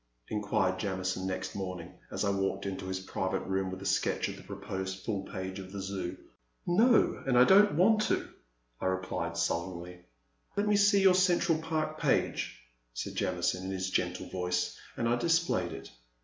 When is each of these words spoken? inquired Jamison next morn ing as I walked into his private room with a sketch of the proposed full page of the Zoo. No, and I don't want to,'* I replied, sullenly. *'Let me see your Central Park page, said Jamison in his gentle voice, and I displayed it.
inquired 0.29 0.79
Jamison 0.79 1.27
next 1.27 1.53
morn 1.53 1.81
ing 1.81 1.93
as 2.09 2.25
I 2.25 2.31
walked 2.31 2.65
into 2.65 2.87
his 2.87 3.01
private 3.01 3.41
room 3.41 3.69
with 3.69 3.83
a 3.83 3.85
sketch 3.85 4.29
of 4.29 4.35
the 4.35 4.41
proposed 4.41 5.05
full 5.05 5.21
page 5.25 5.59
of 5.59 5.71
the 5.71 5.79
Zoo. 5.79 6.17
No, 6.65 7.21
and 7.27 7.37
I 7.37 7.43
don't 7.43 7.73
want 7.75 8.01
to,'* 8.01 8.33
I 8.79 8.87
replied, 8.87 9.37
sullenly. 9.37 10.01
*'Let 10.57 10.67
me 10.67 10.75
see 10.75 11.03
your 11.03 11.13
Central 11.13 11.59
Park 11.59 11.99
page, 11.99 12.63
said 12.95 13.13
Jamison 13.13 13.63
in 13.65 13.69
his 13.71 13.91
gentle 13.91 14.27
voice, 14.27 14.75
and 14.97 15.07
I 15.07 15.17
displayed 15.17 15.71
it. 15.71 15.91